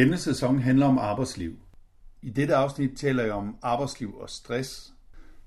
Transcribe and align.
Denne 0.00 0.18
sæson 0.18 0.58
handler 0.58 0.86
om 0.86 0.98
arbejdsliv. 0.98 1.58
I 2.22 2.30
dette 2.30 2.54
afsnit 2.54 2.90
taler 2.96 3.22
jeg 3.22 3.32
om 3.32 3.56
arbejdsliv 3.62 4.14
og 4.14 4.30
stress. 4.30 4.92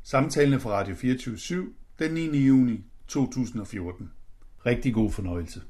Samtalen 0.03 0.59
fra 0.59 0.69
Radio 0.69 0.95
24 0.95 1.67
den 1.99 2.13
9. 2.13 2.37
juni 2.37 2.83
2014. 3.07 4.11
Rigtig 4.65 4.93
god 4.93 5.11
fornøjelse. 5.11 5.61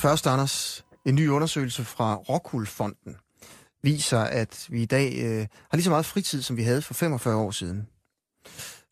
Først, 0.00 0.26
Anders, 0.26 0.84
en 1.06 1.14
ny 1.14 1.28
undersøgelse 1.28 1.84
fra 1.84 2.14
Rockwool-fonden 2.14 3.16
viser, 3.82 4.20
at 4.20 4.66
vi 4.70 4.82
i 4.82 4.86
dag 4.86 5.12
øh, 5.24 5.46
har 5.70 5.76
lige 5.76 5.84
så 5.84 5.90
meget 5.90 6.06
fritid, 6.06 6.42
som 6.42 6.56
vi 6.56 6.62
havde 6.62 6.82
for 6.82 6.94
45 6.94 7.36
år 7.36 7.50
siden. 7.50 7.88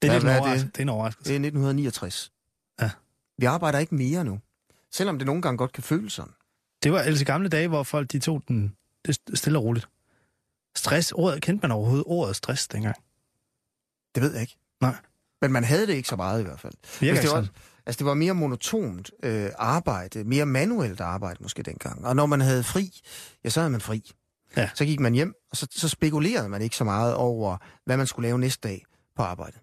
Det 0.02 0.10
er, 0.10 0.12
lidt 0.12 0.24
er 0.24 0.54
det? 0.54 0.60
det 0.64 0.78
er 0.78 0.82
en 0.82 0.88
overraskelse. 0.88 1.28
Det 1.28 1.34
er 1.34 1.46
1969. 1.46 2.32
Ja. 2.80 2.90
Vi 3.38 3.44
arbejder 3.44 3.78
ikke 3.78 3.94
mere 3.94 4.24
nu, 4.24 4.40
selvom 4.92 5.18
det 5.18 5.26
nogle 5.26 5.42
gange 5.42 5.58
godt 5.58 5.72
kan 5.72 5.82
føles 5.82 6.12
sådan. 6.12 6.32
Det 6.82 6.92
var 6.92 7.02
i 7.02 7.24
gamle 7.24 7.48
dage, 7.48 7.68
hvor 7.68 7.82
folk 7.82 8.12
de 8.12 8.18
tog 8.18 8.42
den 8.48 8.76
det 9.06 9.18
stille 9.34 9.58
og 9.58 9.64
roligt. 9.64 9.88
Stress, 10.76 11.12
ordet, 11.12 11.42
kendte 11.42 11.62
man 11.62 11.70
overhovedet 11.70 12.04
ordet 12.06 12.36
stress 12.36 12.68
dengang? 12.68 12.96
Det 14.14 14.22
ved 14.22 14.32
jeg 14.32 14.40
ikke. 14.40 14.56
Nej. 14.80 14.94
Men 15.40 15.52
man 15.52 15.64
havde 15.64 15.86
det 15.86 15.92
ikke 15.92 16.08
så 16.08 16.16
meget 16.16 16.40
i 16.40 16.44
hvert 16.44 16.60
fald. 16.60 16.72
Virker 17.00 17.16
Altså, 17.16 17.36
det, 17.36 17.42
ikke 17.42 17.52
var, 17.54 17.60
altså, 17.86 17.98
det 17.98 18.06
var 18.06 18.14
mere 18.14 18.34
monotont 18.34 19.10
øh, 19.22 19.50
arbejde, 19.58 20.24
mere 20.24 20.46
manuelt 20.46 21.00
arbejde 21.00 21.38
måske 21.42 21.62
dengang. 21.62 22.06
Og 22.06 22.16
når 22.16 22.26
man 22.26 22.40
havde 22.40 22.64
fri, 22.64 23.00
ja, 23.44 23.50
så 23.50 23.60
havde 23.60 23.70
man 23.70 23.80
fri. 23.80 24.12
Ja. 24.56 24.70
Så 24.74 24.84
gik 24.84 25.00
man 25.00 25.14
hjem, 25.14 25.34
og 25.50 25.56
så, 25.56 25.66
så 25.70 25.88
spekulerede 25.88 26.48
man 26.48 26.62
ikke 26.62 26.76
så 26.76 26.84
meget 26.84 27.14
over, 27.14 27.56
hvad 27.84 27.96
man 27.96 28.06
skulle 28.06 28.28
lave 28.28 28.38
næste 28.38 28.68
dag 28.68 28.84
på 29.16 29.22
arbejde. 29.22 29.58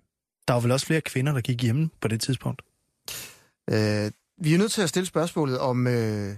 Der 0.48 0.54
var 0.54 0.62
vel 0.62 0.72
også 0.72 0.86
flere 0.86 1.02
kvinder, 1.02 1.34
der 1.34 1.42
gik 1.42 1.62
hjemme 1.62 1.90
på 2.02 2.08
det 2.08 2.22
tidspunkt. 2.22 2.62
Øh, 3.70 4.12
vi 4.38 4.54
er 4.54 4.58
nødt 4.58 4.72
til 4.72 4.82
at 4.82 4.90
stille 4.90 5.06
spørgsmålet, 5.06 5.60
om, 5.60 5.88
øh, 5.88 6.36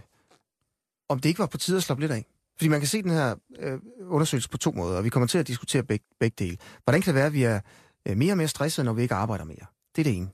om 1.09 1.19
det 1.19 1.30
ikke 1.30 1.39
var 1.39 1.45
på 1.45 1.58
tide 1.58 1.77
at 1.77 1.83
slappe 1.83 2.02
lidt 2.03 2.11
af. 2.11 2.25
Fordi 2.58 2.67
man 2.67 2.80
kan 2.80 2.88
se 2.88 3.03
den 3.03 3.11
her 3.11 3.36
øh, 3.59 3.80
undersøgelse 4.08 4.50
på 4.50 4.58
to 4.58 4.72
måder, 4.72 4.97
og 4.97 5.03
vi 5.03 5.09
kommer 5.09 5.27
til 5.27 5.38
at 5.38 5.47
diskutere 5.47 5.83
beg, 5.83 6.00
begge 6.19 6.45
dele. 6.45 6.58
Hvordan 6.83 7.02
kan 7.02 7.08
det 7.08 7.16
være, 7.16 7.25
at 7.25 7.33
vi 7.33 7.44
er 7.44 7.59
øh, 8.08 8.17
mere 8.17 8.33
og 8.33 8.38
mere 8.38 8.47
stressede, 8.47 8.86
når 8.86 8.94
vi 8.94 9.02
ikke 9.02 9.16
arbejder 9.16 9.45
mere? 9.45 9.66
Det 9.95 10.02
er 10.02 10.03
det 10.03 10.17
ene. 10.17 10.30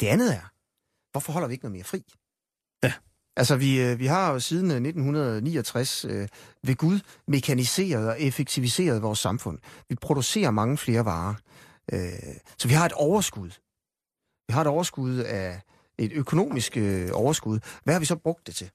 Det 0.00 0.06
andet 0.06 0.34
er, 0.34 0.52
hvorfor 1.12 1.32
holder 1.32 1.48
vi 1.48 1.54
ikke 1.54 1.64
noget 1.64 1.72
mere 1.72 1.84
fri? 1.84 2.04
Ja. 2.82 2.92
Altså, 3.36 3.56
vi, 3.56 3.80
øh, 3.80 3.98
vi 3.98 4.06
har 4.06 4.32
jo 4.32 4.40
siden 4.40 4.70
øh, 4.70 4.76
1969 4.76 6.04
øh, 6.04 6.28
ved 6.62 6.76
Gud 6.76 7.00
mekaniseret 7.28 8.08
og 8.08 8.20
effektiviseret 8.20 9.02
vores 9.02 9.18
samfund. 9.18 9.58
Vi 9.88 9.94
producerer 9.94 10.50
mange 10.50 10.78
flere 10.78 11.04
varer. 11.04 11.34
Øh, 11.92 12.00
så 12.58 12.68
vi 12.68 12.74
har 12.74 12.86
et 12.86 12.92
overskud. 12.92 13.50
Vi 14.48 14.52
har 14.52 14.60
et 14.60 14.66
overskud 14.66 15.18
af 15.18 15.60
et 15.98 16.12
økonomisk 16.12 16.76
øh, 16.76 17.10
overskud. 17.12 17.58
Hvad 17.84 17.94
har 17.94 17.98
vi 17.98 18.06
så 18.06 18.16
brugt 18.16 18.46
det 18.46 18.54
til? 18.54 18.70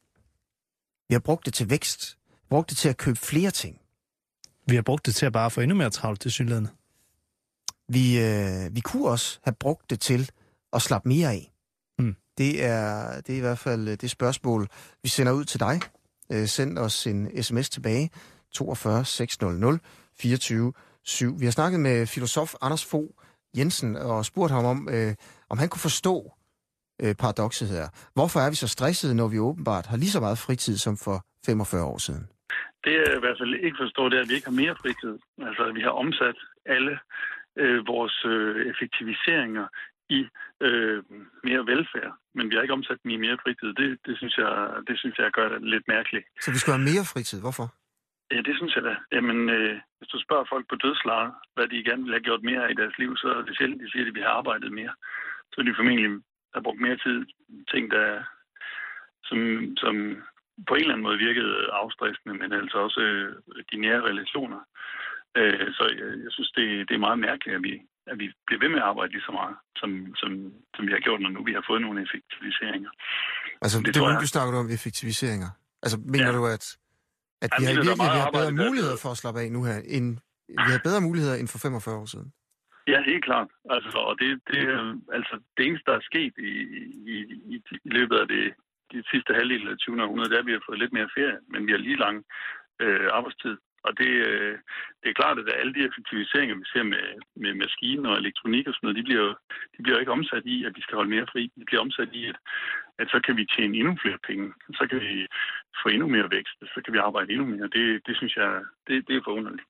Vi 1.12 1.16
har 1.16 1.20
brugt 1.20 1.46
det 1.46 1.54
til 1.54 1.70
vækst. 1.70 2.18
Brugt 2.50 2.70
det 2.70 2.78
til 2.78 2.90
at 2.90 2.98
købe 2.98 3.20
flere 3.20 3.52
ting. 3.52 3.82
Vi 4.68 4.76
har 4.76 4.82
brugt 4.82 5.06
det 5.06 5.16
til 5.16 5.26
at 5.26 5.34
bare 5.34 5.52
få 5.52 5.62
endnu 5.62 5.78
mere 5.78 5.90
travlt 5.90 6.22
til 6.22 6.32
synlædende. 6.32 6.70
Vi, 7.90 8.20
øh, 8.20 8.76
vi 8.76 8.80
kunne 8.80 9.10
også 9.10 9.40
have 9.44 9.56
brugt 9.60 9.90
det 9.90 10.00
til 10.00 10.32
at 10.74 10.82
slappe 10.82 11.10
mere 11.10 11.30
af. 11.32 11.54
Mm. 12.00 12.16
Det, 12.38 12.64
er, 12.66 13.22
det 13.22 13.34
er 13.34 13.38
i 13.38 13.42
hvert 13.42 13.60
fald 13.60 13.88
øh, 13.88 13.98
det 14.02 14.10
spørgsmål, 14.10 14.68
vi 15.04 15.10
sender 15.10 15.32
ud 15.32 15.46
til 15.46 15.60
dig. 15.60 15.80
Øh, 16.32 16.48
send 16.48 16.78
os 16.78 17.08
en 17.08 17.44
sms 17.44 17.70
tilbage. 17.70 18.10
42 18.52 19.06
600 19.06 19.80
24 20.20 20.74
7. 21.04 21.40
Vi 21.40 21.46
har 21.46 21.52
snakket 21.52 21.80
med 21.80 22.08
filosof 22.08 22.54
Anders 22.62 22.86
Fogh 22.86 23.10
Jensen 23.58 23.96
og 23.96 24.26
spurgt 24.26 24.52
ham 24.52 24.66
om, 24.66 24.90
øh, 24.90 25.16
om 25.50 25.58
han 25.58 25.70
kunne 25.70 25.82
forstå 25.82 26.32
øh, 27.04 27.16
paradokset 27.24 27.68
her. 27.76 27.86
Hvorfor 28.18 28.40
er 28.40 28.50
vi 28.50 28.56
så 28.56 28.68
stressede, 28.68 29.16
når 29.16 29.28
vi 29.34 29.40
åbenbart 29.40 29.86
har 29.86 29.98
lige 29.98 30.16
så 30.16 30.20
meget 30.20 30.38
fritid 30.46 30.78
som 30.78 30.96
for 31.06 31.18
45 31.46 31.84
år 31.84 31.98
siden? 31.98 32.24
Det 32.84 32.94
jeg 33.00 33.18
i 33.18 33.24
hvert 33.24 33.38
fald 33.42 33.54
ikke 33.68 33.78
forstår, 33.84 34.10
det 34.10 34.18
er, 34.18 34.24
at 34.24 34.30
vi 34.30 34.36
ikke 34.38 34.50
har 34.52 34.62
mere 34.64 34.76
fritid. 34.82 35.14
Altså, 35.48 35.64
at 35.70 35.76
vi 35.76 35.82
har 35.88 35.94
omsat 36.04 36.38
alle 36.66 36.94
øh, 37.62 37.80
vores 37.94 38.16
øh, 38.34 38.56
effektiviseringer 38.72 39.66
i 40.18 40.20
øh, 40.68 41.04
mere 41.48 41.64
velfærd, 41.72 42.14
men 42.36 42.50
vi 42.50 42.56
har 42.56 42.62
ikke 42.62 42.78
omsat 42.80 43.00
dem 43.04 43.12
i 43.12 43.24
mere 43.26 43.38
fritid. 43.44 43.70
Det, 43.82 43.90
det, 44.06 44.14
synes, 44.20 44.38
jeg, 44.38 44.52
det 44.88 44.96
synes 45.00 45.16
jeg 45.18 45.32
gør 45.38 45.48
det 45.50 45.60
lidt 45.74 45.88
mærkeligt. 45.96 46.26
Så 46.44 46.52
vi 46.52 46.58
skal 46.62 46.74
have 46.74 46.90
mere 46.92 47.06
fritid. 47.14 47.40
Hvorfor? 47.46 47.68
Ja, 48.34 48.40
det 48.48 48.56
synes 48.60 48.74
jeg 48.76 48.84
da. 48.90 48.96
Jamen, 49.16 49.40
øh, 49.58 49.76
hvis 49.98 50.10
du 50.14 50.18
spørger 50.26 50.46
folk 50.54 50.66
på 50.70 50.76
dødslejet, 50.86 51.32
hvad 51.56 51.68
de 51.68 51.88
gerne 51.90 52.04
vil 52.04 52.16
have 52.18 52.28
gjort 52.30 52.44
mere 52.50 52.72
i 52.72 52.76
deres 52.82 52.96
liv, 53.02 53.12
så 53.22 53.28
er 53.38 53.42
det 53.48 53.58
sjældent, 53.58 53.82
de 53.84 53.92
siger, 53.92 54.06
at 54.08 54.16
vi 54.18 54.26
har 54.26 54.34
arbejdet 54.40 54.72
mere. 54.80 54.94
Så 55.52 55.56
er 55.62 55.66
de 55.66 55.80
formentlig 55.80 56.12
har 56.54 56.62
brugt 56.66 56.82
mere 56.86 56.98
tid 57.06 57.18
ting, 57.74 57.84
der, 57.96 58.08
som, 59.30 59.40
som 59.84 59.94
på 60.68 60.74
en 60.76 60.82
eller 60.82 60.94
anden 60.96 61.08
måde 61.08 61.18
virkede 61.28 61.54
afstressende, 61.84 62.34
men 62.42 62.50
altså 62.62 62.78
også 62.86 63.00
øh, 63.10 63.30
de 63.72 63.78
nære 63.86 64.02
relationer. 64.10 64.62
Øh, 65.40 65.68
så 65.78 65.84
jeg, 66.00 66.10
jeg 66.26 66.32
synes, 66.36 66.52
det, 66.58 66.66
det 66.88 66.94
er 66.96 67.06
meget 67.08 67.20
mærkeligt, 67.28 67.56
at 67.58 67.64
vi, 67.68 67.74
at 68.12 68.16
vi 68.22 68.26
bliver 68.48 68.60
ved 68.64 68.70
med 68.74 68.82
at 68.84 68.90
arbejde 68.92 69.12
lige 69.16 69.28
så 69.30 69.34
meget, 69.40 69.56
som, 69.82 69.90
som, 70.22 70.32
som 70.76 70.82
vi 70.88 70.92
har 70.96 71.02
gjort, 71.06 71.22
når 71.22 71.30
nu 71.36 71.42
vi 71.50 71.54
har 71.58 71.64
fået 71.70 71.82
nogle 71.86 72.00
effektiviseringer. 72.06 72.92
Altså, 73.64 73.78
Det 73.78 73.86
det, 73.86 73.96
det 73.96 74.02
jeg. 74.02 74.22
du 74.26 74.28
snakker 74.36 74.60
om 74.60 74.70
effektiviseringer. 74.78 75.50
Altså, 75.84 75.98
mener 76.14 76.32
Ja. 76.32 76.38
du, 76.40 76.46
at, 76.56 76.66
at 77.46 77.50
vi 77.60 77.64
har 77.66 77.74
der 77.74 77.80
er 77.80 77.86
virkelig 77.86 78.06
vi 78.16 78.20
har 78.26 78.32
bedre 78.38 78.52
muligheder 78.66 78.98
for 79.04 79.10
at 79.16 79.18
slappe 79.22 79.40
af 79.44 79.52
nu 79.52 79.64
her, 79.70 79.78
end 79.96 80.08
vi 80.68 80.72
har 80.76 80.82
bedre 80.88 81.02
muligheder 81.08 81.36
end 81.42 81.48
for 81.48 81.58
45 81.58 81.96
år 82.02 82.06
siden? 82.06 82.34
Ja, 82.88 83.02
helt 83.02 83.26
klart. 83.26 83.48
Altså, 83.70 83.98
og 83.98 84.20
det, 84.20 84.42
det, 84.52 84.64
øh, 84.68 84.96
altså, 85.14 85.40
det 85.58 85.66
eneste, 85.66 85.92
der 85.92 85.98
er 85.98 86.10
sket 86.12 86.34
i, 86.38 86.52
i, 87.14 87.16
i, 87.54 87.56
i 87.88 87.90
løbet 87.98 88.18
af 88.18 88.28
det, 88.28 88.54
de 88.92 89.04
sidste 89.12 89.34
halvdel 89.34 89.68
af 89.68 89.78
20. 89.78 90.04
århundrede, 90.04 90.30
det 90.30 90.36
er, 90.36 90.40
at 90.40 90.46
vi 90.46 90.58
har 90.58 90.68
fået 90.68 90.80
lidt 90.80 90.94
mere 90.94 91.14
ferie, 91.16 91.38
men 91.48 91.68
vi 91.68 91.72
har 91.72 91.78
lige 91.80 92.04
lang 92.06 92.26
øh, 92.80 93.08
arbejdstid. 93.12 93.58
Og 93.88 93.98
det, 93.98 94.12
øh, 94.30 94.58
det 95.02 95.08
er 95.10 95.20
klart, 95.22 95.40
at 95.40 95.54
alle 95.62 95.74
de 95.74 95.88
effektiviseringer, 95.90 96.56
vi 96.56 96.66
ser 96.74 96.84
med, 96.84 97.06
med 97.36 97.54
maskiner 97.54 98.10
og 98.10 98.18
elektronik 98.18 98.68
og 98.68 98.74
sådan 98.74 98.86
noget, 98.88 99.00
de 99.00 99.08
bliver, 99.10 99.28
de 99.78 99.84
bliver 99.84 100.00
ikke 100.00 100.12
omsat 100.18 100.46
i, 100.46 100.66
at 100.66 100.74
vi 100.76 100.82
skal 100.82 100.96
holde 100.96 101.10
mere 101.16 101.28
fri. 101.32 101.52
De 101.60 101.66
bliver 101.66 101.82
omsat 101.82 102.10
i, 102.14 102.26
at, 102.32 102.38
at 103.00 103.08
så 103.14 103.20
kan 103.26 103.38
vi 103.38 103.46
tjene 103.46 103.78
endnu 103.78 103.98
flere 104.02 104.20
penge. 104.28 104.54
Så 104.80 104.88
kan 104.90 105.00
vi 105.00 105.28
få 105.84 105.90
endnu 105.90 106.08
mere 106.08 106.32
vækst. 106.32 106.58
Så 106.74 106.82
kan 106.84 106.94
vi 106.94 106.98
arbejde 106.98 107.32
endnu 107.32 107.46
mere. 107.46 107.68
Det, 107.78 108.08
det 108.08 108.18
synes 108.18 108.36
jeg, 108.36 108.62
det, 108.88 109.08
det 109.08 109.16
er 109.16 109.22
forunderligt. 109.24 109.66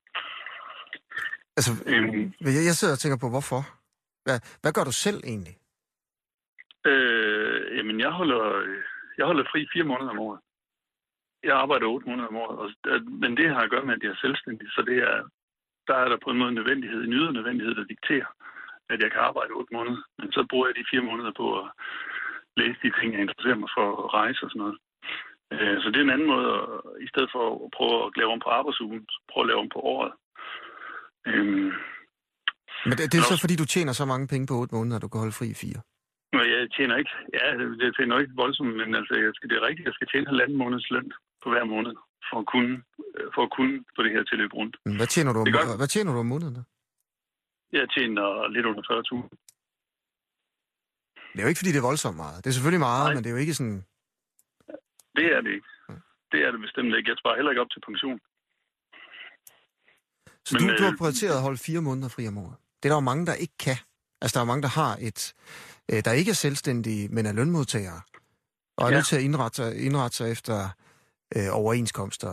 Altså, 1.58 1.72
Øhm. 1.88 2.34
jeg, 2.58 2.64
jeg 2.70 2.76
sidder 2.80 2.94
og 2.98 3.00
tænker 3.00 3.18
på, 3.24 3.30
hvorfor? 3.30 3.62
Hvad, 4.26 4.38
hvad 4.62 4.72
gør 4.74 4.84
du 4.90 4.92
selv 5.06 5.20
egentlig? 5.32 5.56
Øh, 6.92 7.78
jamen, 7.78 8.00
jeg 8.00 8.12
holder, 8.20 8.44
jeg 9.18 9.26
holder 9.26 9.44
fri 9.52 9.68
fire 9.74 9.84
måneder 9.92 10.12
om 10.12 10.20
året. 10.20 10.40
Jeg 11.44 11.56
arbejder 11.64 11.86
otte 11.94 12.10
måneder 12.10 12.28
om 12.28 12.36
året, 12.44 12.58
og, 12.64 13.02
men 13.24 13.32
det 13.38 13.50
har 13.54 13.62
at 13.64 13.70
gøre 13.74 13.86
med, 13.86 13.94
at 13.96 14.04
jeg 14.04 14.12
er 14.12 14.24
selvstændig, 14.26 14.68
så 14.76 14.82
det 14.90 14.98
er, 14.98 15.18
der 15.88 15.96
er 16.04 16.08
der 16.10 16.18
på 16.24 16.30
en 16.30 16.38
måde 16.38 16.50
en 16.50 16.56
nødvendighed, 16.62 17.00
en 17.04 17.14
ydre 17.14 17.34
nødvendighed, 17.34 17.76
der 17.76 17.92
dikterer, 17.94 18.30
at 18.90 19.00
jeg 19.04 19.12
kan 19.12 19.22
arbejde 19.30 19.52
otte 19.60 19.74
måneder. 19.78 20.02
Men 20.20 20.32
så 20.32 20.42
bruger 20.50 20.68
jeg 20.68 20.76
de 20.76 20.90
fire 20.92 21.02
måneder 21.10 21.32
på 21.42 21.46
at 21.62 21.68
læse 22.60 22.80
de 22.84 22.92
ting, 23.00 23.10
jeg 23.14 23.22
interesserer 23.22 23.62
mig 23.64 23.70
for 23.78 23.88
at 24.04 24.14
rejse 24.20 24.40
og 24.46 24.50
sådan 24.52 24.64
noget. 24.66 24.78
Øh, 25.54 25.78
så 25.82 25.88
det 25.90 26.00
er 26.00 26.08
en 26.08 26.16
anden 26.16 26.32
måde, 26.34 26.48
at, 26.58 26.64
i 27.06 27.08
stedet 27.12 27.30
for 27.36 27.44
at 27.66 27.72
prøve 27.78 27.96
at 28.06 28.12
lave 28.20 28.32
om 28.36 28.42
på 28.46 28.50
arbejdsugen, 28.60 29.02
så 29.14 29.18
prøve 29.32 29.44
at 29.46 29.50
lave 29.52 29.64
om 29.66 29.70
på 29.76 29.80
året. 29.96 30.12
Øhm, 31.30 31.70
Men 32.88 32.94
det, 32.98 33.04
det 33.12 33.18
er 33.22 33.26
så, 33.32 33.36
Nå. 33.38 33.42
fordi 33.44 33.56
du 33.62 33.66
tjener 33.76 33.94
så 34.02 34.06
mange 34.12 34.26
penge 34.32 34.46
på 34.48 34.54
8 34.62 34.76
måneder, 34.78 34.96
at 34.98 35.04
du 35.06 35.10
kan 35.12 35.20
holde 35.24 35.38
fri 35.40 35.48
i 35.56 35.60
fire. 35.64 35.80
Nå, 36.34 36.40
jeg 36.54 36.60
tjener 36.78 36.96
ikke, 37.02 37.14
ja, 37.38 37.46
jeg 37.86 37.92
tjener 37.98 38.20
ikke 38.24 38.36
voldsomt, 38.44 38.74
men 38.82 38.90
altså, 39.00 39.14
jeg 39.24 39.32
skal, 39.36 39.48
det 39.50 39.58
er 39.58 39.66
rigtigt, 39.70 39.86
jeg 39.90 39.96
skal 39.98 40.08
tjene 40.12 40.28
halvanden 40.32 40.58
måneds 40.64 40.88
løn 40.96 41.08
på 41.44 41.48
hver 41.54 41.66
måned, 41.74 41.94
for 42.30 42.38
at 42.44 42.48
kunne, 42.54 42.74
øh, 43.18 43.28
for 43.36 43.42
at 43.48 43.52
kunne 43.58 43.76
få 43.96 44.00
det 44.06 44.12
her 44.16 44.24
til 44.24 44.36
at 44.36 44.42
løbe 44.44 44.56
rundt. 44.60 44.74
Hvad 45.00 45.10
tjener 45.14 45.32
du 45.34 45.40
om, 45.40 45.46
Det 45.46 45.54
gør- 45.58 45.78
hvad 45.82 45.88
tjener 45.96 46.12
du 46.14 46.20
om 46.26 46.30
måneden? 46.34 46.58
Jeg 47.80 47.86
tjener 47.96 48.26
lidt 48.56 48.66
under 48.72 48.84
40.000. 48.92 49.30
Det 51.34 51.40
er 51.40 51.46
jo 51.46 51.52
ikke, 51.52 51.62
fordi 51.62 51.74
det 51.76 51.82
er 51.84 51.90
voldsomt 51.92 52.18
meget. 52.26 52.38
Det 52.44 52.48
er 52.50 52.56
selvfølgelig 52.58 52.86
meget, 52.90 53.06
Nej. 53.06 53.14
men 53.14 53.22
det 53.24 53.30
er 53.30 53.36
jo 53.38 53.42
ikke 53.46 53.58
sådan... 53.60 53.80
Det 55.18 55.26
er 55.36 55.42
det 55.46 55.52
ikke. 55.58 55.70
Det 56.32 56.40
er 56.46 56.50
det 56.54 56.62
bestemt 56.66 56.92
ikke. 56.98 57.10
Jeg 57.12 57.18
sparer 57.22 57.36
heller 57.40 57.52
ikke 57.54 57.62
op 57.66 57.72
til 57.74 57.82
pension. 57.90 58.20
Så 60.48 60.52
Men, 60.60 60.62
du, 60.70 60.78
du 60.78 60.84
har 60.84 60.92
øh, 60.92 60.98
prioriteret 60.98 61.36
at 61.40 61.42
holde 61.48 61.58
fire 61.68 61.82
måneder 61.82 62.10
fri 62.16 62.28
om 62.28 62.38
året. 62.38 62.56
Det 62.80 62.86
er 62.90 62.94
der 62.94 63.00
jo 63.02 63.10
mange, 63.12 63.26
der 63.26 63.34
ikke 63.34 63.58
kan. 63.68 63.78
Altså, 64.22 64.34
der 64.36 64.42
er 64.46 64.50
mange, 64.52 64.62
der 64.68 64.74
har 64.82 64.94
et... 65.10 65.20
Øh, 65.92 66.00
der 66.06 66.12
ikke 66.20 66.32
er 66.36 66.40
selvstændige, 66.48 67.04
men 67.16 67.26
er 67.26 67.34
lønmodtagere. 67.34 68.02
Og 68.78 68.84
er 68.86 68.90
Ja. 68.90 68.96
nødt 68.96 69.08
til 69.08 69.16
at 69.20 69.22
indrette 69.30 69.56
sig, 69.60 69.86
indrette 69.88 70.16
sig 70.18 70.28
efter 70.36 70.56
øh, 71.36 71.50
overenskomster. 71.62 72.32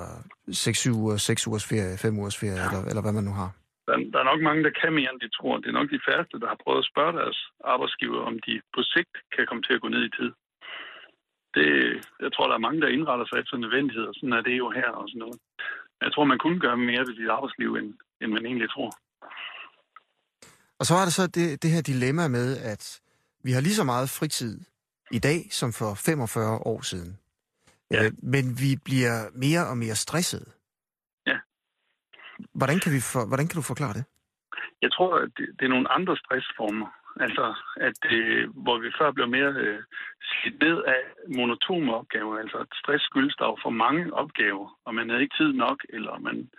6-7 0.50 0.90
uger, 1.02 1.16
6 1.16 1.46
ugers 1.46 1.66
ferie, 1.70 1.98
5 1.98 2.18
ugers 2.18 2.38
ferie, 2.42 2.60
ja. 2.60 2.66
eller, 2.66 2.82
eller 2.90 3.02
hvad 3.04 3.12
man 3.18 3.24
nu 3.30 3.34
har. 3.42 3.50
Der, 3.88 3.96
der 4.12 4.18
er 4.22 4.28
nok 4.32 4.40
mange, 4.48 4.62
der 4.66 4.72
kan 4.80 4.92
mere, 4.98 5.10
end 5.12 5.20
de 5.24 5.28
tror. 5.38 5.54
Det 5.62 5.68
er 5.68 5.78
nok 5.80 5.90
de 5.94 6.00
færreste, 6.08 6.40
der 6.42 6.48
har 6.52 6.58
prøvet 6.64 6.82
at 6.84 6.90
spørge 6.92 7.12
deres 7.20 7.38
arbejdsgiver, 7.74 8.20
om 8.30 8.34
de 8.46 8.54
på 8.74 8.80
sigt 8.94 9.14
kan 9.34 9.44
komme 9.48 9.62
til 9.64 9.74
at 9.76 9.82
gå 9.84 9.88
ned 9.94 10.02
i 10.08 10.14
tid. 10.18 10.30
Det, 11.56 11.68
jeg 12.24 12.30
tror, 12.32 12.46
der 12.48 12.56
er 12.56 12.66
mange, 12.66 12.80
der 12.84 12.94
indretter 12.96 13.26
sig 13.28 13.38
efter 13.42 13.56
nødvendighed, 13.64 14.04
og 14.10 14.14
sådan 14.16 14.36
er 14.38 14.42
det 14.48 14.56
jo 14.62 14.66
her 14.78 14.90
og 15.00 15.04
sådan 15.08 15.22
noget. 15.24 15.38
Jeg 16.00 16.12
tror, 16.12 16.24
man 16.24 16.38
kunne 16.38 16.60
gøre 16.60 16.76
mere 16.76 17.00
ved 17.06 17.14
sit 17.16 17.28
arbejdsliv, 17.28 17.74
end, 17.74 17.94
end 18.20 18.32
man 18.32 18.46
egentlig 18.46 18.70
tror. 18.70 18.90
Og 20.78 20.86
så 20.86 20.94
er 20.94 21.04
der 21.04 21.10
så 21.10 21.26
det, 21.26 21.62
det 21.62 21.70
her 21.70 21.82
dilemma 21.82 22.28
med, 22.28 22.48
at 22.72 23.00
vi 23.44 23.52
har 23.52 23.60
lige 23.60 23.74
så 23.74 23.84
meget 23.84 24.10
fritid 24.10 24.60
i 25.10 25.18
dag 25.18 25.40
som 25.50 25.72
for 25.72 25.94
45 25.94 26.58
år 26.72 26.80
siden. 26.82 27.18
Ja. 27.90 28.04
Øh, 28.04 28.12
men 28.22 28.44
vi 28.62 28.70
bliver 28.84 29.16
mere 29.44 29.66
og 29.66 29.76
mere 29.78 29.94
stresset. 29.94 30.44
Ja. 31.26 31.36
Hvordan 32.54 32.78
kan, 32.80 32.92
vi 32.92 33.00
for, 33.12 33.26
hvordan 33.26 33.46
kan 33.48 33.56
du 33.56 33.62
forklare 33.62 33.94
det? 33.98 34.04
Jeg 34.82 34.92
tror, 34.92 35.18
at 35.18 35.30
det, 35.36 35.46
det 35.58 35.64
er 35.64 35.68
nogle 35.68 35.92
andre 35.92 36.16
stressformer. 36.16 36.88
Altså, 37.20 37.54
at 37.76 38.12
øh, 38.12 38.50
hvor 38.64 38.78
vi 38.78 38.90
før 38.98 39.10
blev 39.10 39.28
mere 39.28 39.52
øh, 39.64 39.82
slidt 40.28 40.62
ned 40.62 40.82
af 40.82 41.02
monotone 41.36 41.94
opgaver. 41.94 42.38
Altså, 42.38 42.56
at 42.56 42.66
stress 42.74 43.04
skyldes 43.04 43.36
der 43.36 43.60
for 43.62 43.70
mange 43.70 44.14
opgaver, 44.14 44.78
og 44.84 44.94
man 44.94 45.08
havde 45.08 45.22
ikke 45.22 45.36
tid 45.36 45.52
nok, 45.52 45.78
eller 45.88 46.18
man, 46.18 46.50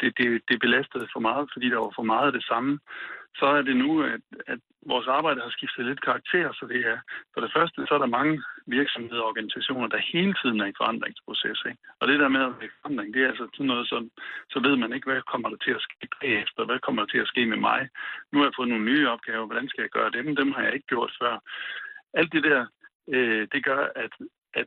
det, 0.00 0.18
det, 0.18 0.42
det 0.48 0.60
belastede 0.60 1.08
for 1.12 1.20
meget, 1.20 1.50
fordi 1.52 1.66
der 1.70 1.78
var 1.78 1.92
for 1.94 2.02
meget 2.02 2.26
af 2.26 2.32
det 2.32 2.44
samme 2.44 2.78
så 3.34 3.46
er 3.46 3.62
det 3.62 3.76
nu, 3.76 4.02
at, 4.02 4.20
at 4.46 4.58
vores 4.86 5.06
arbejde 5.06 5.40
har 5.40 5.50
skiftet 5.50 5.86
lidt 5.86 6.04
karakter, 6.04 6.52
så 6.52 6.66
det 6.72 6.80
er 6.86 6.98
for 7.34 7.40
det 7.40 7.52
første, 7.56 7.86
så 7.86 7.94
er 7.94 7.98
der 7.98 8.16
mange 8.18 8.42
virksomheder 8.66 9.22
og 9.22 9.28
organisationer, 9.28 9.88
der 9.88 10.08
hele 10.12 10.34
tiden 10.42 10.60
er 10.60 10.66
i 10.66 10.78
forandringsproces. 10.80 11.58
Ikke? 11.66 11.80
Og 12.00 12.08
det 12.08 12.20
der 12.20 12.28
med 12.28 12.40
at 12.40 12.54
være 12.60 12.76
forandring, 12.82 13.14
det 13.14 13.22
er 13.22 13.28
altså 13.28 13.46
sådan 13.52 13.66
noget, 13.66 13.88
som, 13.88 14.10
så 14.50 14.58
ved 14.66 14.76
man 14.76 14.92
ikke, 14.92 15.10
hvad 15.10 15.22
kommer 15.32 15.48
der 15.48 15.56
til 15.56 15.70
at 15.70 15.82
ske 15.86 16.08
bagefter, 16.20 16.64
hvad 16.64 16.78
kommer 16.78 17.02
der 17.02 17.10
til 17.10 17.24
at 17.24 17.28
ske 17.32 17.46
med 17.46 17.56
mig. 17.56 17.88
Nu 18.32 18.38
har 18.38 18.46
jeg 18.46 18.56
fået 18.56 18.68
nogle 18.68 18.84
nye 18.84 19.08
opgaver, 19.08 19.46
hvordan 19.46 19.68
skal 19.68 19.82
jeg 19.82 19.90
gøre 19.90 20.10
dem? 20.10 20.36
Dem 20.36 20.52
har 20.52 20.62
jeg 20.62 20.74
ikke 20.74 20.86
gjort 20.86 21.12
før. 21.20 21.34
Alt 22.14 22.32
det 22.32 22.42
der, 22.42 22.66
øh, 23.14 23.48
det 23.52 23.64
gør, 23.64 23.82
at, 24.04 24.12
at, 24.54 24.66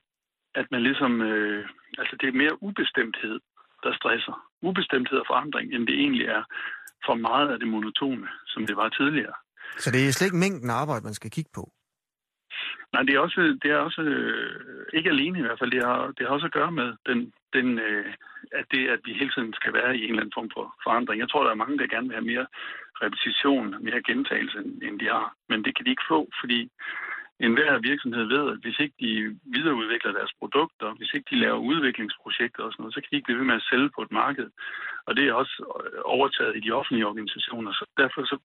at 0.55 0.67
man 0.71 0.81
ligesom, 0.83 1.21
øh, 1.21 1.69
altså 1.97 2.15
det 2.21 2.27
er 2.27 2.41
mere 2.41 2.63
ubestemthed, 2.63 3.39
der 3.83 3.93
stresser. 3.93 4.35
Ubestemthed 4.61 5.17
og 5.19 5.25
forandring, 5.27 5.73
end 5.73 5.87
det 5.87 5.95
egentlig 5.95 6.25
er 6.25 6.43
for 7.05 7.15
meget 7.15 7.49
af 7.53 7.59
det 7.59 7.67
monotone, 7.67 8.27
som 8.47 8.65
det 8.67 8.75
var 8.75 8.89
tidligere. 8.89 9.33
Så 9.77 9.91
det 9.91 10.07
er 10.07 10.11
slet 10.11 10.27
ikke 10.27 10.43
mængden 10.45 10.69
af 10.69 10.73
arbejde, 10.73 11.03
man 11.03 11.13
skal 11.13 11.31
kigge 11.31 11.51
på? 11.55 11.71
Nej, 12.93 13.03
det 13.03 13.15
er 13.15 13.19
også, 13.19 13.41
det 13.63 13.71
er 13.71 13.77
også 13.77 14.01
øh, 14.01 14.85
ikke 14.93 15.09
alene 15.09 15.39
i 15.39 15.41
hvert 15.41 15.59
fald. 15.59 15.71
Det 15.71 15.83
har, 15.83 15.99
det 16.15 16.21
har 16.25 16.33
også 16.33 16.45
at 16.45 16.57
gøre 16.59 16.71
med 16.71 16.89
den, 17.09 17.19
den, 17.53 17.79
øh, 17.79 18.13
at 18.59 18.65
det, 18.71 18.87
at 18.93 18.99
vi 19.05 19.11
hele 19.13 19.31
tiden 19.35 19.53
skal 19.53 19.73
være 19.73 19.97
i 19.97 20.03
en 20.03 20.09
eller 20.09 20.21
anden 20.21 20.37
form 20.37 20.49
for 20.55 20.65
forandring. 20.83 21.19
Jeg 21.19 21.29
tror, 21.29 21.43
der 21.43 21.51
er 21.51 21.63
mange, 21.63 21.77
der 21.77 21.93
gerne 21.93 22.07
vil 22.07 22.17
have 22.19 22.31
mere 22.33 22.47
repetition, 23.03 23.83
mere 23.87 24.01
gentagelse, 24.09 24.59
end 24.87 24.99
de 24.99 25.07
har. 25.15 25.27
Men 25.49 25.63
det 25.65 25.75
kan 25.75 25.85
de 25.85 25.93
ikke 25.93 26.09
få, 26.13 26.19
fordi 26.41 26.59
enhver 27.39 27.79
virksomhed 27.79 28.25
ved, 28.35 28.51
at 28.51 28.57
hvis 28.63 28.79
ikke 28.79 28.95
de 28.99 29.39
videreudvikler 29.43 30.11
deres 30.11 30.33
produkter, 30.39 30.93
hvis 30.97 31.13
ikke 31.13 31.27
de 31.31 31.39
laver 31.39 31.59
udviklingsprojekter 31.71 32.63
og 32.63 32.71
sådan 32.71 32.81
noget, 32.83 32.93
så 32.93 33.01
kan 33.01 33.07
de 33.11 33.15
ikke 33.15 33.25
blive 33.25 33.39
ved 33.39 33.45
med 33.45 33.55
at 33.55 33.67
sælge 33.69 33.89
på 33.95 34.01
et 34.01 34.11
marked. 34.11 34.49
Og 35.07 35.15
det 35.17 35.23
er 35.27 35.33
også 35.33 35.55
øh, 35.79 36.01
overtaget 36.05 36.57
i 36.57 36.59
de 36.59 36.71
offentlige 36.71 37.07
organisationer. 37.07 37.71
Så 37.73 37.85
derfor 37.97 38.21
så 38.31 38.37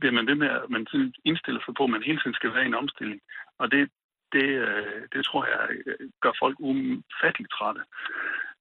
bliver 0.00 0.12
man 0.18 0.26
ved 0.26 0.34
med, 0.34 0.48
at 0.48 0.70
man 0.70 0.86
indstiller 1.24 1.60
sig 1.64 1.74
på, 1.74 1.84
at 1.84 1.90
man 1.90 2.02
hele 2.02 2.20
tiden 2.20 2.34
skal 2.34 2.54
være 2.54 2.64
i 2.64 2.72
en 2.72 2.80
omstilling. 2.82 3.20
Og 3.58 3.70
det, 3.72 3.90
det, 4.32 4.48
øh, 4.66 5.02
det 5.12 5.24
tror 5.24 5.42
jeg 5.52 5.62
øh, 5.86 6.10
gør 6.22 6.32
folk 6.42 6.56
ufatteligt 6.58 7.52
trætte. 7.56 7.82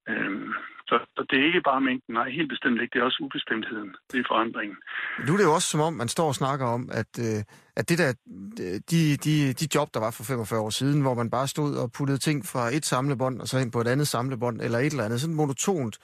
Øhm, 0.09 0.53
så, 0.89 0.95
så 1.15 1.25
det 1.29 1.39
er 1.39 1.45
ikke 1.45 1.61
bare 1.61 1.81
mængden, 1.81 2.13
nej, 2.13 2.29
helt 2.29 2.49
bestemt 2.49 2.81
ikke. 2.81 2.93
Det 2.93 2.99
er 2.99 3.05
også 3.09 3.23
ubestemtheden, 3.25 3.91
det 4.11 4.19
er 4.19 4.23
forandringen. 4.27 4.77
Nu 5.25 5.33
er 5.33 5.37
det 5.37 5.43
jo 5.43 5.53
også 5.53 5.69
som 5.69 5.79
om, 5.79 5.93
man 5.93 6.07
står 6.07 6.27
og 6.27 6.35
snakker 6.35 6.65
om, 6.65 6.89
at, 7.01 7.11
øh, 7.19 7.43
at 7.75 7.89
det 7.89 7.97
der, 7.97 8.13
de, 8.91 9.17
de, 9.25 9.53
de 9.53 9.67
job, 9.75 9.93
der 9.93 9.99
var 9.99 10.11
for 10.11 10.23
45 10.23 10.59
år 10.59 10.69
siden, 10.69 11.01
hvor 11.01 11.13
man 11.13 11.29
bare 11.29 11.47
stod 11.47 11.75
og 11.75 11.91
puttede 11.91 12.17
ting 12.17 12.45
fra 12.45 12.63
et 12.75 12.85
samlebånd 12.85 13.41
og 13.41 13.47
så 13.47 13.57
ind 13.59 13.71
på 13.71 13.81
et 13.81 13.87
andet 13.87 14.07
samlebånd, 14.07 14.61
eller 14.61 14.79
et 14.79 14.85
eller 14.85 15.05
andet, 15.05 15.21
sådan 15.21 15.35
monotont 15.35 15.95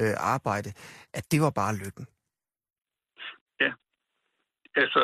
øh, 0.00 0.14
arbejde, 0.18 0.72
at 1.14 1.24
det 1.32 1.40
var 1.40 1.50
bare 1.50 1.76
lykken. 1.76 2.06
Altså, 4.76 5.02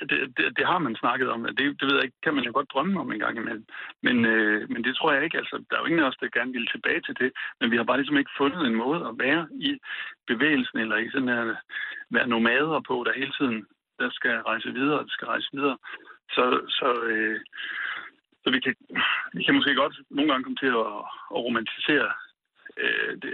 det, 0.00 0.18
det, 0.36 0.56
det 0.56 0.66
har 0.66 0.78
man 0.78 0.96
snakket 0.96 1.28
om. 1.30 1.44
Det, 1.44 1.80
det 1.80 1.84
ved 1.86 1.94
jeg 1.94 2.04
ikke, 2.04 2.22
kan 2.22 2.34
man 2.34 2.44
jo 2.44 2.52
godt 2.54 2.72
drømme 2.72 3.00
om 3.00 3.12
en 3.12 3.18
gang 3.18 3.36
imellem. 3.36 3.66
Men, 4.02 4.24
øh, 4.24 4.70
men 4.70 4.84
det 4.84 4.96
tror 4.96 5.12
jeg 5.12 5.24
ikke. 5.24 5.38
Altså, 5.38 5.64
der 5.70 5.76
er 5.76 5.80
jo 5.80 5.86
ingen 5.86 6.02
af 6.02 6.08
os, 6.08 6.16
der 6.20 6.36
gerne 6.38 6.52
vil 6.52 6.66
tilbage 6.66 7.00
til 7.00 7.14
det. 7.20 7.32
Men 7.60 7.70
vi 7.70 7.76
har 7.76 7.84
bare 7.84 7.96
ligesom 7.96 8.18
ikke 8.18 8.38
fundet 8.38 8.66
en 8.66 8.74
måde 8.74 9.00
at 9.08 9.14
være 9.18 9.48
i 9.52 9.78
bevægelsen, 10.26 10.78
eller 10.78 10.96
i 10.96 11.10
sådan 11.10 11.28
at 11.28 11.56
være 12.10 12.26
nomader 12.26 12.80
på, 12.88 13.04
der 13.06 13.20
hele 13.20 13.32
tiden 13.38 13.66
der 13.98 14.10
skal 14.10 14.36
rejse 14.50 14.72
videre, 14.72 14.98
der 14.98 15.12
skal 15.16 15.26
rejse 15.26 15.48
videre. 15.52 15.78
Så, 16.30 16.44
så, 16.68 16.88
øh, 17.02 17.40
så 18.44 18.50
vi, 18.50 18.60
kan, 18.60 18.74
vi 19.32 19.42
kan 19.44 19.54
måske 19.54 19.74
godt 19.74 19.96
nogle 20.10 20.30
gange 20.30 20.44
komme 20.44 20.60
til 20.64 20.72
at, 20.82 20.92
at 21.34 21.40
romantisere 21.46 22.10
øh, 22.82 23.12
det, 23.22 23.32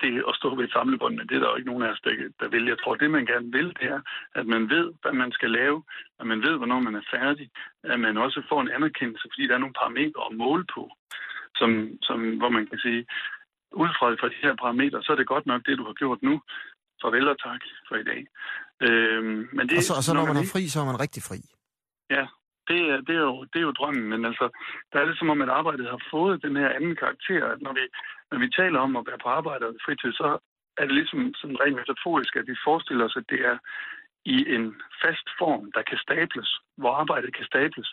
det 0.00 0.24
at 0.28 0.34
stå 0.40 0.48
ved 0.54 0.64
et 0.64 0.72
samlebånd, 0.72 1.14
men 1.16 1.26
det 1.28 1.34
er 1.36 1.40
der 1.40 1.50
jo 1.50 1.56
ikke 1.56 1.70
nogen 1.70 1.86
af 1.86 1.92
os, 1.92 2.00
der, 2.04 2.12
der 2.40 2.48
vil. 2.48 2.64
Jeg 2.72 2.78
tror, 2.78 2.94
det 2.94 3.10
man 3.10 3.26
gerne 3.26 3.52
vil, 3.56 3.68
det 3.80 3.86
er, 3.94 4.00
at 4.34 4.46
man 4.46 4.70
ved, 4.74 4.86
hvad 5.02 5.12
man 5.12 5.32
skal 5.32 5.50
lave, 5.50 5.78
at 6.20 6.26
man 6.26 6.42
ved, 6.42 6.54
hvornår 6.56 6.80
man 6.80 6.94
er 6.94 7.10
færdig, 7.16 7.50
at 7.92 8.00
man 8.00 8.16
også 8.16 8.42
får 8.48 8.60
en 8.60 8.74
anerkendelse, 8.76 9.28
fordi 9.32 9.44
der 9.46 9.54
er 9.54 9.64
nogle 9.64 9.80
parametre 9.80 10.22
at 10.30 10.36
måle 10.36 10.64
på, 10.74 10.82
som, 11.60 11.70
som, 12.02 12.18
hvor 12.40 12.50
man 12.56 12.66
kan 12.66 12.78
sige, 12.78 13.06
ud 13.72 13.90
fra, 13.98 14.06
fra 14.20 14.28
de 14.28 14.42
her 14.42 14.54
parametre, 14.62 15.02
så 15.02 15.12
er 15.12 15.16
det 15.16 15.32
godt 15.34 15.46
nok 15.46 15.62
det, 15.66 15.78
du 15.78 15.84
har 15.84 15.92
gjort 16.02 16.22
nu. 16.22 16.40
Farvel 17.02 17.28
og 17.28 17.38
tak 17.38 17.60
for 17.88 17.96
i 17.96 18.04
dag. 18.10 18.20
Øhm, 18.86 19.48
men 19.52 19.68
det, 19.68 19.76
og 19.76 19.82
så, 19.82 19.94
og 19.98 20.02
så 20.02 20.14
når, 20.14 20.20
når 20.20 20.32
man 20.32 20.42
er 20.42 20.50
fri, 20.52 20.68
så 20.68 20.80
er 20.80 20.84
man 20.84 21.00
rigtig 21.00 21.22
fri. 21.22 21.38
Ja, 22.10 22.26
det 22.68 22.80
er, 22.92 22.96
det, 23.08 23.14
er 23.16 23.24
jo, 23.30 23.44
det 23.52 23.58
er 23.58 23.66
jo 23.68 23.78
drømmen, 23.78 24.08
men 24.12 24.24
altså, 24.24 24.46
der 24.92 24.98
er 25.00 25.06
det 25.06 25.18
som 25.18 25.30
om, 25.30 25.42
at 25.42 25.48
arbejdet 25.48 25.86
har 25.94 26.02
fået 26.10 26.42
den 26.42 26.56
her 26.56 26.68
anden 26.68 26.96
karakter, 26.96 27.46
at 27.52 27.60
når 27.62 27.72
vi, 27.72 27.84
når 28.30 28.38
vi 28.38 28.48
taler 28.50 28.78
om 28.80 28.96
at 28.96 29.06
være 29.06 29.22
på 29.22 29.28
arbejde 29.28 29.66
og 29.66 29.74
fritid, 29.84 30.12
så 30.12 30.38
er 30.78 30.84
det 30.86 30.94
ligesom 30.94 31.34
sådan 31.40 31.60
rent 31.60 31.76
metaforisk, 31.76 32.36
at 32.36 32.48
vi 32.48 32.56
forestiller 32.64 33.04
os, 33.04 33.16
at 33.16 33.30
det 33.30 33.40
er 33.52 33.58
i 34.24 34.54
en 34.56 34.66
fast 35.02 35.28
form, 35.38 35.72
der 35.72 35.82
kan 35.82 35.98
stables, 35.98 36.50
hvor 36.76 36.92
arbejdet 37.02 37.34
kan 37.36 37.44
stables. 37.44 37.88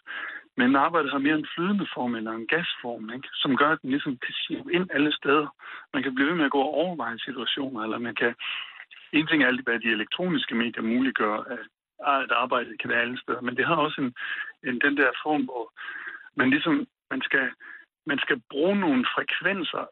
Men 0.57 0.75
arbejdet 0.75 1.11
har 1.11 1.19
mere 1.19 1.35
en 1.35 1.51
flydende 1.55 1.87
form 1.93 2.15
eller 2.15 2.31
en 2.31 2.47
gasform, 2.47 3.13
ikke? 3.15 3.29
som 3.33 3.57
gør, 3.57 3.69
at 3.71 3.81
den 3.81 3.89
ligesom 3.89 4.17
kan 4.17 4.33
sive 4.33 4.73
ind 4.73 4.87
alle 4.91 5.11
steder. 5.13 5.47
Man 5.93 6.03
kan 6.03 6.15
blive 6.15 6.29
ved 6.29 6.35
med 6.35 6.45
at 6.45 6.51
gå 6.51 6.61
og 6.61 6.73
overveje 6.83 7.19
situationer, 7.19 7.83
eller 7.83 7.97
man 7.97 8.15
kan... 8.15 8.35
En 9.13 9.27
ting 9.27 9.43
er 9.43 9.47
alt, 9.47 9.63
hvad 9.63 9.79
de 9.79 9.91
elektroniske 9.91 10.55
medier 10.55 10.83
muliggør, 10.83 11.37
at 11.37 11.59
at 12.03 12.31
arbejdet 12.31 12.79
kan 12.79 12.89
være 12.89 13.01
alle 13.01 13.19
steder. 13.21 13.41
Men 13.41 13.57
det 13.57 13.65
har 13.65 13.75
også 13.75 14.01
en, 14.01 14.13
end 14.67 14.81
den 14.81 14.97
der 14.97 15.11
form, 15.23 15.43
hvor 15.49 15.65
man 16.35 16.49
ligesom 16.49 16.87
man 17.11 17.21
skal, 17.21 17.51
man 18.05 18.19
skal 18.19 18.41
bruge 18.51 18.75
nogle 18.79 19.05
frekvenser 19.15 19.85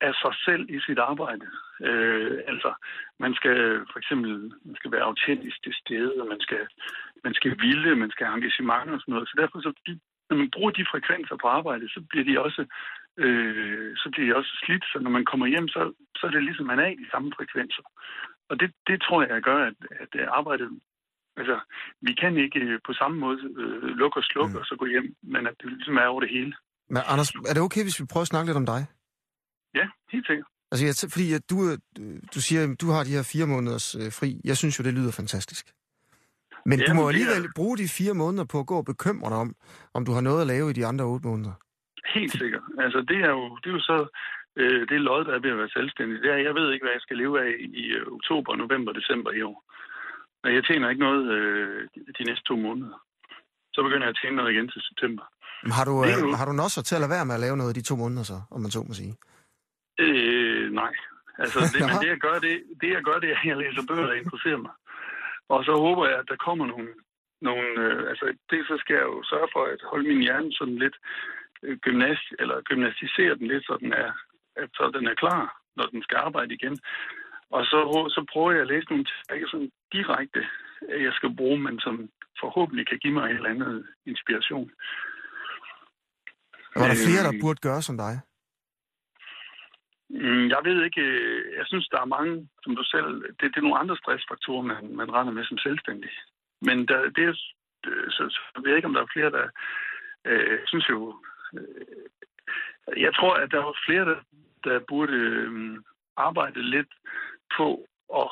af 0.00 0.14
sig 0.22 0.34
selv 0.44 0.70
i 0.76 0.80
sit 0.86 0.98
arbejde. 0.98 1.46
Øh, 1.88 2.38
altså, 2.46 2.70
man 3.18 3.34
skal 3.34 3.56
for 3.92 3.98
eksempel 3.98 4.32
man 4.64 4.76
skal 4.76 4.92
være 4.92 5.08
autentisk 5.10 5.62
til 5.62 5.74
stede, 5.74 6.14
og 6.20 6.26
man 6.26 6.40
skal, 6.40 6.62
man 7.24 7.34
skal 7.34 7.52
ville, 7.60 7.96
man 7.96 8.10
skal 8.10 8.26
have 8.26 8.36
engagement 8.36 8.90
og 8.90 9.00
sådan 9.00 9.12
noget. 9.14 9.28
Så 9.28 9.34
derfor, 9.40 9.60
så, 9.60 9.72
når 10.30 10.36
man 10.36 10.50
bruger 10.50 10.70
de 10.70 10.90
frekvenser 10.90 11.36
på 11.36 11.46
arbejde, 11.48 11.88
så 11.88 12.00
bliver 12.10 12.24
de 12.24 12.40
også 12.46 12.62
øh, 13.18 13.96
så 13.96 14.10
bliver 14.12 14.26
de 14.26 14.36
også 14.36 14.52
slidt. 14.64 14.84
Så 14.92 14.98
når 14.98 15.10
man 15.10 15.24
kommer 15.24 15.46
hjem, 15.46 15.68
så, 15.68 15.92
så 16.16 16.26
er 16.26 16.30
det 16.30 16.44
ligesom, 16.44 16.66
man 16.66 16.78
er 16.78 16.86
i 16.86 17.00
de 17.02 17.10
samme 17.10 17.32
frekvenser. 17.36 17.82
Og 18.48 18.60
det, 18.60 18.70
det 18.86 19.02
tror 19.02 19.22
jeg 19.22 19.42
gør, 19.42 19.66
at, 19.66 19.78
at 20.02 20.12
øh, 20.20 20.26
arbejdet 20.28 20.80
Altså, 21.36 21.56
vi 22.00 22.12
kan 22.20 22.36
ikke 22.36 22.60
øh, 22.60 22.78
på 22.86 22.92
samme 22.92 23.16
måde 23.18 23.38
øh, 23.60 23.82
lukke 24.00 24.16
og 24.20 24.24
slukke 24.24 24.52
mm. 24.52 24.60
og 24.60 24.64
så 24.66 24.76
gå 24.78 24.86
hjem, 24.86 25.16
men 25.22 25.46
at 25.46 25.54
det 25.60 25.72
ligesom 25.72 25.96
er 25.96 26.06
over 26.06 26.20
det 26.20 26.30
hele. 26.30 26.52
Men 26.90 27.02
Anders, 27.12 27.30
er 27.50 27.54
det 27.54 27.62
okay, 27.62 27.82
hvis 27.82 28.00
vi 28.00 28.06
prøver 28.12 28.22
at 28.22 28.32
snakke 28.32 28.48
lidt 28.48 28.62
om 28.62 28.66
dig? 28.66 28.80
Ja, 29.74 29.86
helt 30.12 30.26
sikkert. 30.26 30.48
Altså, 30.70 30.82
jeg, 30.86 30.94
fordi 31.14 31.26
at 31.38 31.44
du, 31.50 31.56
øh, 31.70 31.78
du 32.34 32.40
siger, 32.46 32.60
at 32.62 32.80
du 32.82 32.86
har 32.94 33.02
de 33.04 33.16
her 33.16 33.30
fire 33.32 33.46
måneders 33.46 33.88
øh, 34.00 34.10
fri. 34.18 34.28
Jeg 34.44 34.56
synes 34.56 34.78
jo, 34.78 34.84
det 34.84 34.94
lyder 34.98 35.12
fantastisk. 35.22 35.64
Men 36.70 36.78
ja, 36.78 36.84
du 36.88 36.92
må 36.94 37.02
alligevel 37.08 37.44
er... 37.44 37.56
bruge 37.58 37.76
de 37.82 37.88
fire 37.98 38.14
måneder 38.22 38.46
på 38.52 38.58
at 38.62 38.66
gå 38.66 38.76
og 38.82 38.84
bekymre 38.92 39.30
dig 39.32 39.38
om, 39.44 39.50
om 39.96 40.02
du 40.06 40.12
har 40.16 40.20
noget 40.28 40.40
at 40.40 40.46
lave 40.46 40.70
i 40.70 40.76
de 40.78 40.86
andre 40.90 41.04
otte 41.04 41.26
måneder. 41.28 41.54
Helt 42.14 42.32
sikkert. 42.42 42.64
Altså, 42.84 42.98
det 43.10 43.18
er 43.28 43.32
jo, 43.36 43.42
det 43.60 43.68
er 43.70 43.76
jo 43.78 43.84
så 43.92 43.98
øh, 44.60 44.88
det 44.90 45.00
lod, 45.00 45.24
der 45.24 45.34
er 45.34 45.42
ved 45.44 45.50
at 45.54 45.58
være 45.62 45.76
selvstændig. 45.78 46.22
Det 46.22 46.30
er, 46.34 46.38
jeg 46.48 46.54
ved 46.58 46.66
ikke, 46.72 46.84
hvad 46.84 46.96
jeg 46.96 47.04
skal 47.06 47.16
leve 47.16 47.34
af 47.46 47.52
i 47.82 47.84
øh, 47.98 48.06
oktober, 48.16 48.56
november, 48.56 48.92
december 48.92 49.30
i 49.30 49.42
år. 49.42 49.58
Men 50.46 50.54
jeg 50.54 50.64
tjener 50.64 50.90
ikke 50.90 51.06
noget 51.08 51.24
øh, 51.36 51.88
de 52.18 52.24
næste 52.28 52.44
to 52.50 52.56
måneder. 52.56 52.98
Så 53.74 53.78
begynder 53.82 54.06
jeg 54.06 54.14
at 54.14 54.18
tjene 54.22 54.36
noget 54.36 54.52
igen 54.54 54.68
til 54.68 54.80
september. 54.88 55.24
Men 55.62 55.72
har 55.78 55.84
du, 55.90 55.94
øh, 56.04 56.38
har 56.38 56.46
du 56.46 56.52
også 56.66 56.82
til 56.82 56.96
at 56.98 57.02
lade 57.02 57.14
være 57.16 57.26
med 57.28 57.34
at 57.38 57.44
lave 57.46 57.56
noget 57.60 57.76
de 57.78 57.88
to 57.90 57.94
måneder 58.02 58.24
så, 58.32 58.38
om 58.54 58.60
man 58.64 58.70
så 58.74 58.80
må 58.88 58.94
sige? 59.02 59.14
Øh, 60.04 60.64
nej. 60.80 60.92
Altså, 61.42 61.58
det, 61.72 61.80
men 61.88 61.96
det 62.02 62.08
jeg, 62.14 62.20
gør, 62.26 62.36
det, 62.46 62.54
det 62.80 62.90
jeg 62.96 63.02
gør, 63.08 63.16
det 63.22 63.28
er, 63.30 63.38
at 63.42 63.48
jeg 63.50 63.56
læser 63.62 63.88
bøger, 63.90 64.06
der 64.10 64.22
interesserer 64.22 64.60
mig. 64.66 64.74
Og 65.54 65.60
så 65.68 65.72
håber 65.84 66.04
jeg, 66.10 66.18
at 66.22 66.30
der 66.32 66.44
kommer 66.46 66.66
nogle... 66.72 66.88
nogle 67.48 67.66
øh, 67.84 68.02
altså, 68.10 68.26
det 68.50 68.60
så 68.70 68.76
skal 68.82 68.94
jeg 69.00 69.06
jo 69.12 69.18
sørge 69.32 69.48
for 69.54 69.62
at 69.72 69.80
holde 69.90 70.08
min 70.10 70.24
hjerne 70.26 70.50
sådan 70.58 70.78
lidt 70.84 70.96
øh, 71.64 71.76
gymnast, 71.86 72.26
eller 72.40 72.56
gymnastisere 72.70 73.34
den 73.38 73.46
lidt, 73.52 73.64
så 73.68 73.74
den 73.82 73.92
er, 74.04 74.10
at, 74.60 74.68
så 74.78 74.84
den 74.96 75.06
er 75.12 75.16
klar, 75.22 75.42
når 75.76 75.86
den 75.94 76.02
skal 76.02 76.18
arbejde 76.26 76.54
igen. 76.58 76.76
Og 77.50 77.64
så, 77.64 77.78
så 78.14 78.26
prøver 78.32 78.52
jeg 78.52 78.60
at 78.60 78.66
læse 78.66 78.86
nogle 78.90 79.04
ting, 79.04 79.48
sådan 79.48 79.70
direkte, 79.92 80.46
jeg 80.88 81.12
skal 81.12 81.36
bruge, 81.36 81.58
men 81.58 81.80
som 81.80 82.10
forhåbentlig 82.40 82.86
kan 82.88 82.98
give 82.98 83.12
mig 83.12 83.30
en 83.30 83.36
eller 83.36 83.50
anden 83.50 83.86
inspiration. 84.06 84.70
Var 86.76 86.88
der 86.88 87.04
flere, 87.06 87.26
der 87.28 87.40
burde 87.42 87.60
gøre 87.68 87.82
som 87.82 87.96
dig? 87.96 88.14
Mm, 90.10 90.48
jeg 90.54 90.60
ved 90.64 90.84
ikke. 90.84 91.02
Jeg 91.58 91.66
synes, 91.66 91.88
der 91.88 92.00
er 92.00 92.14
mange, 92.16 92.48
som 92.62 92.76
du 92.76 92.84
selv... 92.84 93.22
Det, 93.38 93.46
det 93.52 93.56
er 93.56 93.66
nogle 93.66 93.78
andre 93.78 93.96
stressfaktorer, 93.96 94.62
man, 94.62 94.96
man 94.96 95.12
render 95.12 95.32
med 95.32 95.44
som 95.44 95.58
selvstændig. 95.58 96.10
Men 96.60 96.88
der, 96.88 97.10
det 97.16 97.36
så, 98.16 98.22
så 98.30 98.40
jeg 98.54 98.62
ved 98.64 98.76
ikke, 98.76 98.88
om 98.88 98.94
der 98.94 99.02
er 99.02 99.12
flere, 99.12 99.30
der... 99.30 99.46
Øh, 100.24 100.58
synes 100.66 100.88
jo... 100.88 101.22
Øh, 101.54 101.96
jeg 102.96 103.14
tror, 103.14 103.34
at 103.34 103.50
der 103.50 103.62
var 103.64 103.76
flere, 103.86 104.04
der, 104.04 104.18
der 104.64 104.80
burde 104.88 105.12
øh, 105.12 105.78
arbejde 106.16 106.62
lidt 106.62 106.92
på 107.56 107.68
at 108.22 108.30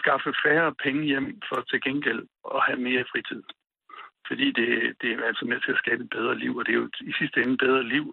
skaffe 0.00 0.30
færre 0.44 0.74
penge 0.84 1.02
hjem 1.04 1.40
for 1.48 1.60
til 1.70 1.80
gengæld 1.86 2.22
at 2.54 2.60
have 2.66 2.80
mere 2.88 3.04
fritid. 3.12 3.42
Fordi 4.28 4.46
det, 4.58 4.68
det 5.00 5.08
er 5.12 5.24
altså 5.30 5.44
med 5.44 5.60
til 5.60 5.72
at 5.72 5.82
skabe 5.82 6.02
et 6.04 6.10
bedre 6.10 6.38
liv, 6.38 6.56
og 6.56 6.66
det 6.66 6.72
er 6.72 6.80
jo 6.82 6.88
i 7.00 7.12
sidste 7.18 7.40
ende 7.40 7.52
et 7.52 7.64
bedre 7.66 7.84
liv, 7.94 8.04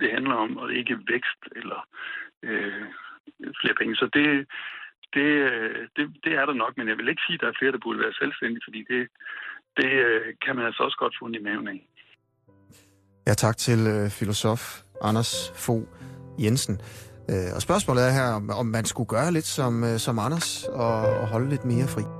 det 0.00 0.10
handler 0.16 0.34
om, 0.34 0.56
og 0.56 0.72
ikke 0.72 0.98
vækst 1.12 1.42
eller 1.56 1.80
øh, 2.42 2.86
flere 3.60 3.74
penge. 3.80 3.96
Så 3.96 4.06
det, 4.16 4.26
det, 5.14 5.28
det, 5.96 6.04
det 6.24 6.32
er 6.40 6.46
der 6.46 6.54
nok, 6.54 6.76
men 6.76 6.88
jeg 6.88 6.96
vil 6.98 7.08
ikke 7.08 7.22
sige, 7.26 7.34
at 7.34 7.40
der 7.40 7.48
er 7.48 7.58
flere, 7.58 7.72
der 7.72 7.84
burde 7.84 7.98
være 8.04 8.18
selvstændige, 8.20 8.66
fordi 8.66 8.80
det, 8.92 9.02
det 9.76 9.90
øh, 10.06 10.34
kan 10.44 10.56
man 10.56 10.64
altså 10.66 10.82
også 10.82 10.96
godt 10.96 11.14
få 11.18 11.28
i 11.28 11.42
maven 11.48 11.68
af. 11.68 11.80
Ja, 13.26 13.34
tak 13.34 13.56
til 13.56 13.80
øh, 13.94 14.10
filosof 14.10 14.62
Anders 15.02 15.52
Fo 15.64 15.74
Jensen. 16.38 16.76
Øh, 17.30 17.54
og 17.54 17.62
spørgsmålet 17.62 18.06
er 18.06 18.10
her, 18.10 18.40
om 18.52 18.66
man 18.66 18.84
skulle 18.84 19.06
gøre 19.06 19.32
lidt 19.32 19.46
som, 19.46 19.84
øh, 19.84 19.98
som 19.98 20.18
Anders 20.18 20.64
og, 20.64 21.00
og 21.00 21.26
holde 21.28 21.48
lidt 21.48 21.64
mere 21.64 21.88
fri. 21.88 22.19